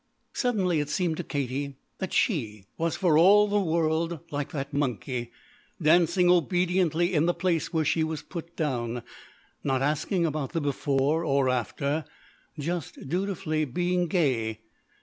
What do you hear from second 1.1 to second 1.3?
to